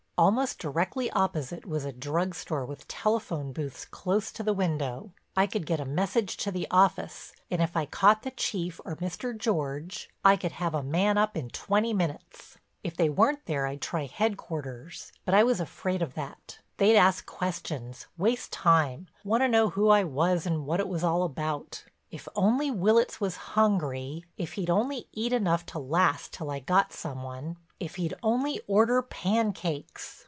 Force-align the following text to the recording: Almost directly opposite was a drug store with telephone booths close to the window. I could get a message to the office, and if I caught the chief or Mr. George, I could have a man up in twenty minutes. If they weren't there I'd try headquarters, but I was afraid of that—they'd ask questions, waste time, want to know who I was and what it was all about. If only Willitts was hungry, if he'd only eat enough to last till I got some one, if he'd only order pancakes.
Almost 0.17 0.59
directly 0.59 1.09
opposite 1.09 1.65
was 1.65 1.83
a 1.83 1.91
drug 1.91 2.35
store 2.35 2.63
with 2.63 2.87
telephone 2.87 3.51
booths 3.53 3.85
close 3.85 4.31
to 4.33 4.43
the 4.43 4.53
window. 4.53 5.13
I 5.35 5.47
could 5.47 5.65
get 5.65 5.79
a 5.79 5.83
message 5.85 6.37
to 6.45 6.51
the 6.51 6.67
office, 6.69 7.33
and 7.49 7.59
if 7.59 7.75
I 7.75 7.87
caught 7.87 8.21
the 8.21 8.29
chief 8.29 8.79
or 8.85 8.95
Mr. 8.97 9.35
George, 9.35 10.11
I 10.23 10.35
could 10.37 10.51
have 10.51 10.75
a 10.75 10.83
man 10.83 11.17
up 11.17 11.35
in 11.35 11.49
twenty 11.49 11.91
minutes. 11.91 12.59
If 12.83 12.95
they 12.95 13.09
weren't 13.09 13.47
there 13.47 13.65
I'd 13.65 13.81
try 13.81 14.05
headquarters, 14.05 15.11
but 15.25 15.33
I 15.33 15.43
was 15.43 15.59
afraid 15.59 16.03
of 16.03 16.13
that—they'd 16.13 16.95
ask 16.95 17.25
questions, 17.25 18.05
waste 18.15 18.51
time, 18.53 19.07
want 19.23 19.41
to 19.41 19.47
know 19.47 19.69
who 19.71 19.89
I 19.89 20.03
was 20.03 20.45
and 20.45 20.67
what 20.67 20.79
it 20.79 20.87
was 20.87 21.03
all 21.03 21.23
about. 21.23 21.83
If 22.11 22.27
only 22.35 22.69
Willitts 22.69 23.19
was 23.19 23.37
hungry, 23.57 24.25
if 24.37 24.53
he'd 24.53 24.69
only 24.69 25.07
eat 25.13 25.33
enough 25.33 25.65
to 25.67 25.79
last 25.79 26.31
till 26.31 26.51
I 26.51 26.59
got 26.59 26.93
some 26.93 27.23
one, 27.23 27.57
if 27.79 27.95
he'd 27.95 28.13
only 28.21 28.61
order 28.67 29.01
pancakes. 29.01 30.19